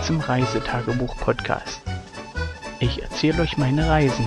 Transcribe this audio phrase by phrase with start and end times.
[0.00, 1.82] Willkommen zum Reisetagebuch-Podcast.
[2.78, 4.26] Ich erzähle euch meine Reisen.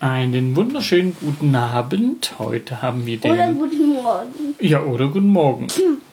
[0.00, 2.34] Einen wunderschönen guten Abend.
[2.38, 3.32] Heute haben wir den.
[3.32, 4.54] Oder guten Morgen.
[4.60, 5.68] Ja, oder guten Morgen.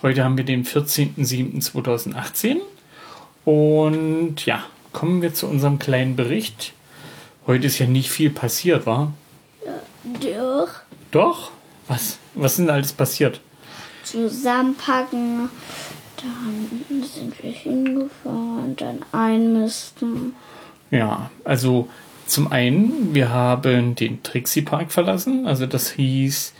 [0.00, 2.58] Heute haben wir den 14.07.2018.
[3.44, 4.62] Und ja,
[4.92, 6.72] kommen wir zu unserem kleinen Bericht.
[7.46, 9.12] Heute ist ja nicht viel passiert, war?
[10.04, 10.68] Doch.
[11.10, 11.50] Doch?
[11.88, 12.18] Was?
[12.34, 13.40] Was ist denn alles passiert?
[14.04, 15.50] Zusammenpacken.
[16.16, 18.76] Dann sind wir hingefahren.
[18.76, 20.34] Dann einmisten.
[20.92, 21.88] Ja, also
[22.26, 25.46] zum einen, wir haben den Trixie Park verlassen.
[25.46, 26.52] Also das hieß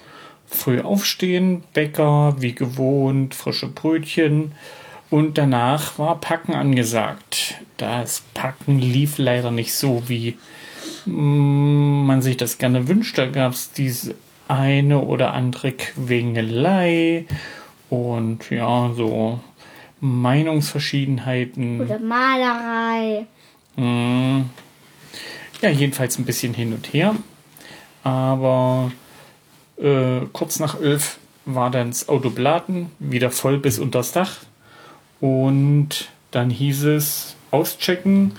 [0.50, 4.52] früh aufstehen, Bäcker, wie gewohnt, frische Brötchen.
[5.10, 7.56] Und danach war Packen angesagt.
[7.76, 10.36] Das Packen lief leider nicht so, wie
[11.06, 13.16] mm, man sich das gerne wünscht.
[13.16, 14.14] Da gab es diese
[14.48, 17.26] eine oder andere Quengelei
[17.88, 19.40] und ja, so
[20.00, 21.80] Meinungsverschiedenheiten.
[21.80, 23.26] Oder Malerei.
[23.76, 24.42] Mm.
[25.60, 27.16] Ja, jedenfalls ein bisschen hin und her.
[28.04, 28.92] Aber
[29.80, 34.36] äh, kurz nach elf war dann das Auto beladen, wieder voll bis unters Dach.
[35.20, 38.32] Und dann hieß es auschecken.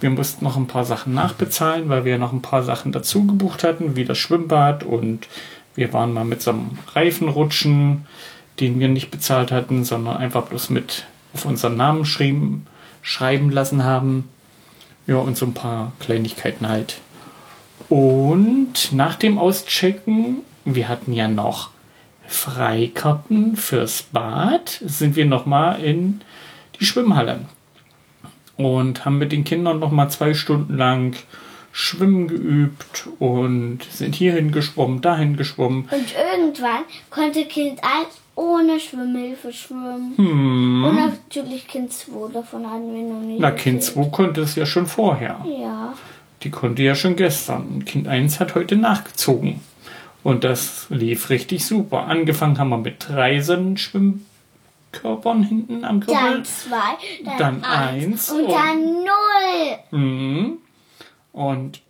[0.00, 3.64] Wir mussten noch ein paar Sachen nachbezahlen, weil wir noch ein paar Sachen dazu gebucht
[3.64, 5.28] hatten, wie das Schwimmbad und
[5.74, 8.06] wir waren mal mit so einem Reifenrutschen,
[8.60, 12.66] den wir nicht bezahlt hatten, sondern einfach bloß mit auf unseren Namen schreiben,
[13.02, 14.28] schreiben lassen haben.
[15.06, 16.98] Ja, und so ein paar Kleinigkeiten halt.
[17.88, 21.70] Und nach dem Auschecken, wir hatten ja noch
[22.26, 26.22] Freikarten fürs Bad, sind wir nochmal in
[26.80, 27.40] die Schwimmhalle.
[28.56, 31.16] Und haben mit den Kindern nochmal zwei Stunden lang
[31.72, 35.88] Schwimmen geübt und sind hierhin geschwommen, dahin geschwommen.
[35.90, 40.16] Und irgendwann konnte Kind 1 ohne Schwimmhilfe schwimmen.
[40.16, 40.84] Hm.
[40.84, 43.40] Und natürlich Kind 2, davon hatten wir noch nicht.
[43.40, 44.06] Na, Kind erzählt.
[44.06, 45.44] 2 konnte es ja schon vorher.
[45.44, 45.94] Ja.
[46.44, 47.84] Die konnte ja schon gestern.
[47.84, 49.60] Kind 1 hat heute nachgezogen.
[50.24, 52.06] Und das lief richtig super.
[52.08, 56.30] Angefangen haben wir mit drei so einen Schwimmkörpern hinten am Körper.
[56.32, 56.76] Dann 2,
[57.24, 58.82] dann, Dann 1 eins und, und- dann
[59.92, 60.00] 0.
[60.00, 60.58] Mhm.
[61.32, 61.80] Und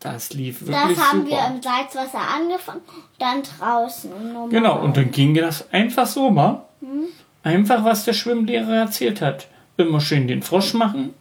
[0.00, 1.52] das lief Das wirklich haben wir super.
[1.54, 2.80] im Salzwasser angefangen,
[3.18, 4.10] dann draußen.
[4.14, 4.50] im normalen.
[4.50, 6.62] Genau, und dann ging das einfach so mal.
[7.42, 9.46] Einfach, was der Schwimmlehrer erzählt hat.
[9.76, 11.14] Immer schön den Frosch machen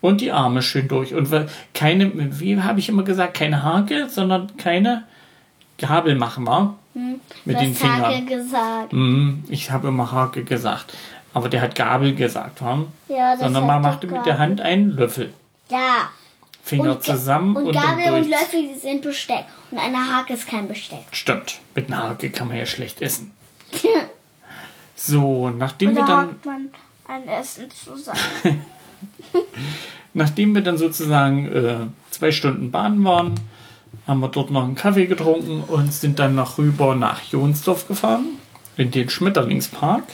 [0.00, 1.14] und die Arme schön durch.
[1.14, 1.28] Und
[1.74, 2.10] keine,
[2.40, 5.04] wie habe ich immer gesagt, keine Hake, sondern keine
[5.78, 6.74] Gabel machen wir.
[6.94, 8.26] Mit du den hast Hake Fingern.
[8.26, 8.92] gesagt.
[8.92, 10.96] Mhm, ich habe immer Hake gesagt.
[11.34, 12.84] Aber der hat Gabel gesagt, wa?
[13.08, 15.32] Ja, das Sondern man machte mit der Hand einen Löffel.
[15.70, 16.10] Ja.
[16.64, 18.28] Finger Ga- zusammen und, und Gabel und.
[18.28, 19.44] Löffel die sind Besteck.
[19.70, 21.04] Und eine Hake ist kein Besteck.
[21.12, 21.60] Stimmt.
[21.74, 23.32] Mit einer Hake kann man ja schlecht essen.
[25.00, 26.68] So, nachdem wir Oder dann, hakt man
[27.06, 28.18] ein Essen zusammen.
[30.14, 31.76] nachdem wir dann sozusagen äh,
[32.10, 33.34] zwei Stunden baden waren,
[34.06, 38.26] haben wir dort noch einen Kaffee getrunken und sind dann noch rüber nach Jonsdorf gefahren,
[38.76, 40.04] in den Schmetterlingspark.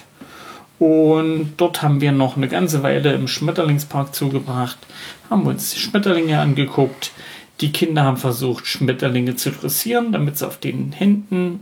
[0.78, 4.78] Und dort haben wir noch eine ganze Weile im Schmetterlingspark zugebracht,
[5.30, 7.12] haben uns die Schmetterlinge angeguckt.
[7.60, 11.60] Die Kinder haben versucht, Schmetterlinge zu dressieren, damit sie auf den Händen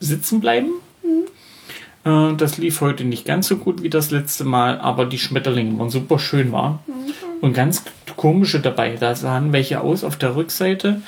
[0.00, 0.70] sitzen bleiben.
[2.04, 5.78] Äh, Das lief heute nicht ganz so gut wie das letzte Mal, aber die Schmetterlinge
[5.78, 6.82] waren super schön, war.
[7.42, 7.84] Und ganz
[8.20, 8.96] komische dabei.
[9.00, 11.00] Da sahen welche aus auf der Rückseite,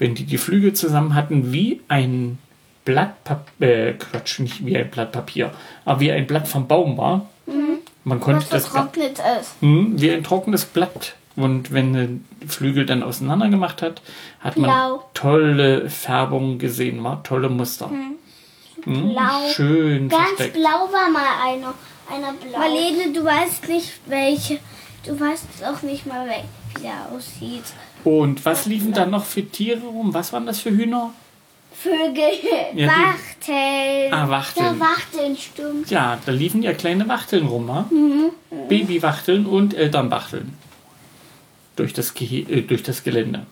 [0.00, 2.38] wenn die die Flügel zusammen hatten, wie ein
[2.84, 5.52] Blatt Papier, äh, Quatsch, nicht wie ein Blatt Papier,
[5.84, 7.26] aber wie ein Blatt vom Baum war.
[8.04, 9.52] Man konnte Was das Blatt, vertrocknet ist.
[9.60, 11.14] hm, wie ein trockenes Blatt.
[11.36, 14.00] Und wenn die Flügel dann auseinander gemacht hat,
[14.40, 15.04] hat man Blau.
[15.14, 17.90] tolle Färbungen gesehen, war tolle Muster.
[17.90, 18.16] Hm,
[19.12, 19.48] Blau.
[19.52, 20.54] Schön Ganz versteckt.
[20.54, 21.74] blau war mal einer.
[22.10, 22.58] Einer blau.
[22.58, 24.58] Marlene, du weißt nicht welche.
[25.06, 27.64] Du weißt auch nicht mal, wie der aussieht.
[28.04, 30.12] Und was liefen da noch für Tiere rum?
[30.12, 31.12] Was waren das für Hühner?
[31.72, 32.30] Vögel.
[32.74, 34.12] Ja, Wachteln.
[34.12, 34.66] Ah, Wachteln.
[34.66, 35.90] Ja, Wachteln, stimmt.
[35.90, 37.88] Ja, da liefen ja kleine Wachteln rum, wa?
[38.68, 40.54] Babywachteln und Elternwachteln.
[41.76, 43.46] Durch das, Gehe äh, durch das Gelände.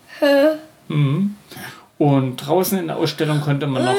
[0.88, 1.36] Mhm.
[1.98, 3.96] Und draußen in der Ausstellung konnte man noch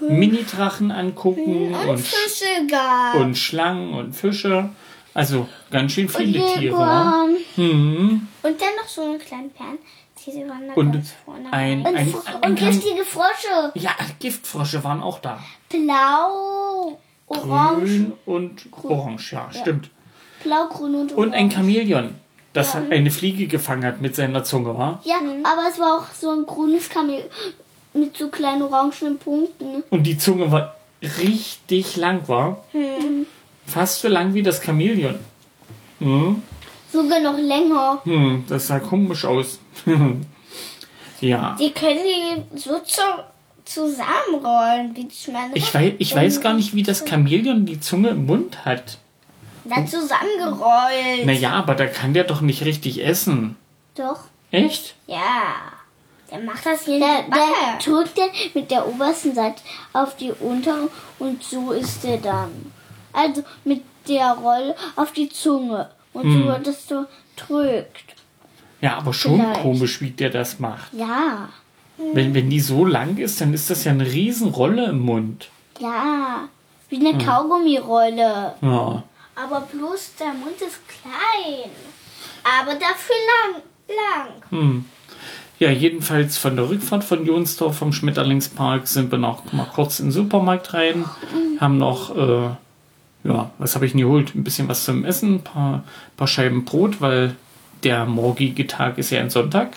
[0.00, 3.16] Mini-Drachen angucken und, Fische gab.
[3.16, 4.70] und Schlangen und Fische.
[5.14, 7.28] Also ganz schön viele Und Tiere.
[7.56, 8.26] Mhm.
[8.42, 9.78] Und dann noch so eine kleine Perlen.
[10.26, 10.96] Die waren da Und
[11.52, 13.72] ein- ein- ein und Kam- giftige Frosche.
[13.74, 15.38] Ja, Giftfrösche waren auch da.
[15.68, 16.98] Blau.
[17.26, 17.80] Orange.
[17.84, 19.60] Grün und Orange, ja, ja.
[19.60, 19.90] stimmt.
[20.42, 21.16] Blau, grün und orange.
[21.16, 22.14] Und ein Chamäleon,
[22.54, 22.82] das ja.
[22.90, 25.00] eine Fliege gefangen hat mit seiner Zunge, war?
[25.04, 25.44] Ja, mhm.
[25.44, 27.28] aber es war auch so ein grünes Chamäleon
[27.92, 29.82] mit so kleinen orangenen Punkten.
[29.90, 32.64] Und die Zunge war richtig lang, war?
[32.72, 33.26] Mhm.
[33.66, 35.18] Fast so lang wie das Chamäleon.
[36.00, 36.42] Mhm.
[36.92, 38.00] Sogar noch länger.
[38.04, 39.58] Hm, das sah komisch aus.
[41.20, 41.56] ja.
[41.58, 43.02] Die können die so zu,
[43.64, 45.54] zusammenrollen, wie ich meine.
[45.54, 48.98] Ich weiß, ich weiß gar nicht, wie das Chamäleon die Zunge im Mund hat.
[49.64, 51.24] Na, zusammengerollt.
[51.24, 53.56] Naja, aber da kann der doch nicht richtig essen.
[53.94, 54.20] Doch.
[54.50, 54.94] Echt?
[55.06, 55.72] Ja.
[56.30, 59.62] Der macht das hier der, der drückt den mit der obersten Seite
[59.92, 62.72] auf die untere und so ist der dann.
[63.14, 65.88] Also mit der Rolle auf die Zunge.
[66.12, 66.42] Und hm.
[66.42, 67.06] so wird es so
[67.36, 68.14] drückt.
[68.80, 69.62] Ja, aber schon Vielleicht.
[69.62, 70.92] komisch, wie der das macht.
[70.92, 71.48] Ja.
[71.96, 75.48] Wenn, wenn die so lang ist, dann ist das ja eine Riesenrolle im Mund.
[75.78, 76.48] Ja,
[76.88, 77.18] wie eine hm.
[77.18, 78.54] Kaugummirolle.
[78.60, 79.02] Ja.
[79.36, 81.70] Aber bloß der Mund ist klein.
[82.44, 83.62] Aber dafür lang.
[83.88, 84.50] lang.
[84.50, 84.84] Hm.
[85.58, 90.06] Ja, jedenfalls von der Rückfahrt von Jonsdorf vom Schmetterlingspark sind wir noch mal kurz in
[90.06, 91.60] den Supermarkt rein, mhm.
[91.60, 92.50] haben noch äh,
[93.24, 94.34] ja, was habe ich denn geholt?
[94.34, 95.84] Ein bisschen was zum Essen, ein paar,
[96.16, 97.36] paar Scheiben Brot, weil
[97.82, 99.76] der morgige Tag ist ja ein Sonntag.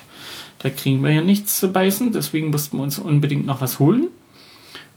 [0.59, 4.07] Da kriegen wir ja nichts zu beißen, deswegen mussten wir uns unbedingt noch was holen.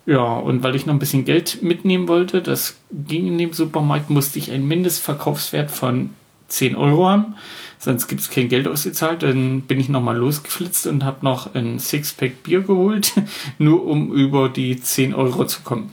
[0.07, 4.11] Ja, und weil ich noch ein bisschen Geld mitnehmen wollte, das ging in dem Supermarkt,
[4.11, 6.11] musste ich einen Mindestverkaufswert von
[6.49, 7.37] 10 Euro haben.
[7.79, 9.23] Sonst gibt es kein Geld ausgezahlt.
[9.23, 13.15] Dann bin ich nochmal losgeflitzt und habe noch ein Sixpack Bier geholt,
[13.59, 15.93] nur um über die 10 Euro zu kommen.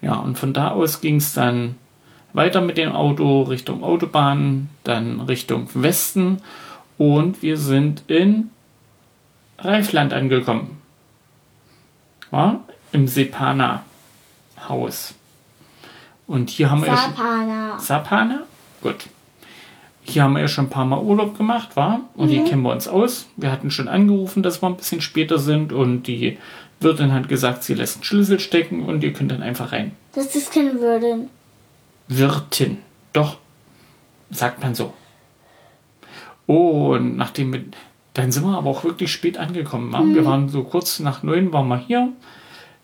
[0.00, 1.76] Ja, und von da aus ging es dann
[2.32, 6.40] weiter mit dem Auto Richtung Autobahn, dann Richtung Westen
[6.98, 8.50] und wir sind in
[9.58, 10.80] Reifland angekommen.
[12.30, 12.60] Ja,
[12.92, 13.84] Im Sepana
[14.68, 15.14] Haus.
[16.26, 17.68] Und hier haben wir Sapana.
[17.70, 18.40] Ja Sapana?
[18.82, 19.06] Gut.
[20.02, 22.00] Hier haben wir ja schon ein paar Mal Urlaub gemacht, war?
[22.14, 22.32] Und mhm.
[22.32, 23.26] hier kennen wir uns aus.
[23.36, 26.38] Wir hatten schon angerufen, dass wir ein bisschen später sind und die
[26.80, 29.92] Wirtin hat gesagt, sie lässt einen Schlüssel stecken und ihr könnt dann einfach rein.
[30.14, 31.28] Das ist keine Wirtin.
[32.08, 32.78] Wirtin.
[33.12, 33.38] Doch.
[34.30, 34.92] Sagt man so.
[36.46, 37.64] Oh, und nachdem wir,
[38.14, 39.90] dann sind wir aber auch wirklich spät angekommen.
[39.90, 40.14] Mhm.
[40.14, 42.08] Wir waren so kurz nach neun waren wir hier.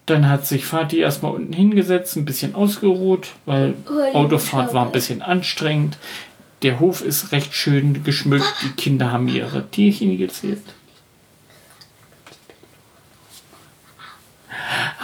[0.07, 4.93] Dann hat sich Vati erstmal unten hingesetzt, ein bisschen ausgeruht, weil oh, Autofahrt war ein
[4.93, 5.97] bisschen anstrengend.
[6.63, 8.55] Der Hof ist recht schön geschmückt.
[8.63, 10.63] Die Kinder haben ihre Tierchen gezählt.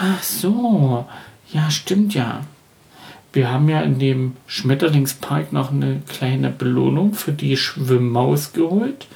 [0.03, 1.05] Ach so,
[1.53, 2.41] ja, stimmt ja.
[3.35, 9.07] Wir haben ja in dem Schmetterlingspark noch eine kleine Belohnung für die Schwimmmaus geholt.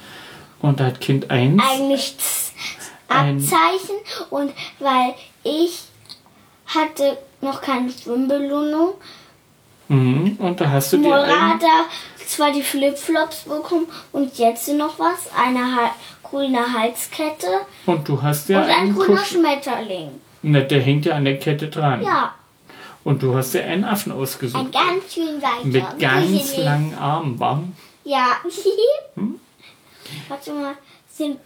[0.61, 2.15] Und da hat Kind 1 eigentlich
[3.07, 3.95] Abzeichen
[4.29, 5.83] und weil ich
[6.67, 8.93] hatte noch keine Schwimmbelohnung.
[9.87, 11.61] Mhm, und da hast du dir hat
[12.27, 15.91] zwar die Flipflops bekommen und jetzt noch was, eine
[16.23, 17.47] grüne Halskette.
[17.85, 20.21] Und du hast ja und ein grüner Schmetterling.
[20.45, 22.03] Ne, der hängt ja an der Kette dran.
[22.03, 22.35] Ja.
[23.03, 24.63] Und du hast dir einen Affen ausgesucht.
[24.63, 25.65] Ein ganz schön weicher.
[25.65, 27.75] Mit ganz langen Armen, warum?
[28.03, 28.37] Ja.
[29.15, 29.39] hm?
[30.27, 30.75] Warte mal,
[31.09, 31.39] sind.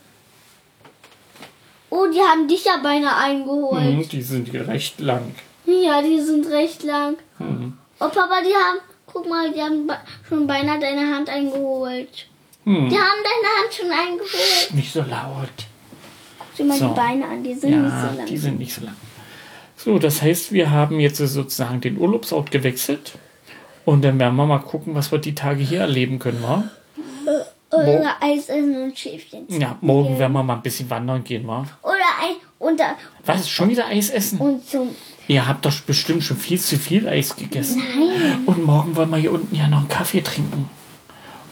[1.89, 3.81] Oh, die haben dich ja beinahe eingeholt.
[3.81, 5.33] Hm, die sind recht lang.
[5.65, 7.15] Ja, die sind recht lang.
[7.37, 7.77] Hm.
[8.01, 8.79] Oh, Papa, die haben.
[9.05, 9.89] Guck mal, die haben
[10.27, 12.27] schon beinahe deine Hand eingeholt.
[12.65, 12.89] Hm.
[12.89, 14.73] Die haben deine Hand schon eingeholt.
[14.73, 15.68] Nicht so laut
[16.59, 16.89] dir mal so.
[16.89, 18.25] die Beine an, die sind ja, nicht so lang.
[18.25, 18.95] Die sind nicht so lang.
[19.75, 23.13] So, das heißt, wir haben jetzt sozusagen den Urlaubsort gewechselt.
[23.85, 26.63] Und dann werden wir mal gucken, was wir die Tage hier erleben können, wa?
[27.71, 29.45] Oder Eis essen und Schäfchen.
[29.47, 31.65] Ja, morgen werden wir mal ein bisschen wandern gehen, wa?
[31.83, 32.35] Oder ein.
[32.57, 33.49] Und da, Was?
[33.49, 34.39] Schon wieder Eis essen?
[34.39, 34.89] Und zum.
[35.27, 37.81] Ihr habt doch bestimmt schon viel zu viel Eis gegessen.
[37.95, 38.43] Nein.
[38.45, 40.69] Und morgen wollen wir hier unten ja noch einen Kaffee trinken.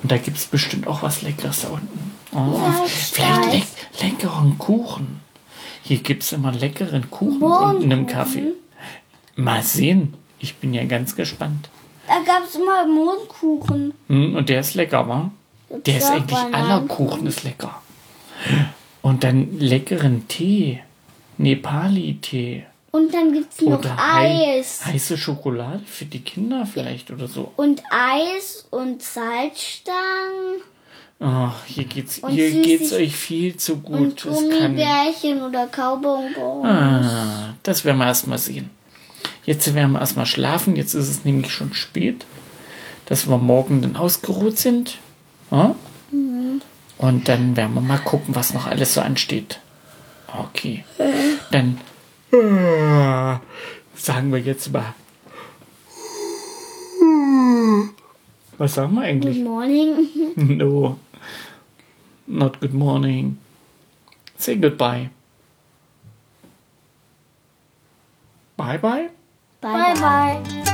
[0.01, 2.11] Und da gibt es bestimmt auch was Leckeres da unten.
[2.38, 3.63] Oh, vielleicht leck,
[4.01, 5.22] leckeren Kuchen.
[5.82, 8.53] Hier gibt es immer leckeren Kuchen unten im Kaffee.
[9.36, 10.13] Mal sehen.
[10.39, 11.70] Ich bin ja ganz gespannt.
[12.08, 13.94] Da gab es immer Mondkuchen.
[14.08, 15.32] Hm, und der ist lecker, wa?
[15.70, 17.82] Der ist eigentlich aller Kuchen ist lecker.
[19.01, 20.82] Und dann leckeren Tee.
[21.38, 22.65] Nepali-Tee.
[22.91, 24.86] Und dann gibt es noch Eis.
[24.86, 27.51] heiße Schokolade für die Kinder vielleicht oder so.
[27.56, 30.62] Und Eis und Salzstangen.
[31.19, 34.25] Oh, hier geht's, und hier geht's euch viel zu gut.
[34.25, 35.50] Und Gummibärchen kann...
[35.50, 36.65] oder Kaubonbons.
[36.65, 38.69] Ah, das werden wir erstmal sehen.
[39.43, 40.75] Jetzt werden wir erstmal schlafen.
[40.75, 42.25] Jetzt ist es nämlich schon spät,
[43.07, 45.00] dass wir morgen dann ausgeruht sind.
[45.50, 45.74] Ja?
[46.12, 46.62] Mhm.
[47.00, 49.59] Und dann werden wir mal gucken, was noch alles so ansteht.
[50.27, 50.83] Okay.
[51.00, 51.13] Äh.
[51.51, 51.79] Dann
[52.31, 53.38] äh,
[53.95, 54.93] sagen wir jetzt mal.
[58.57, 59.38] Was sagen wir eigentlich?
[59.38, 60.09] Good morning.
[60.57, 60.97] no.
[62.27, 63.39] Not good morning.
[64.38, 65.10] Say goodbye.
[68.57, 69.10] Bye bye.
[69.62, 70.74] Bye bye.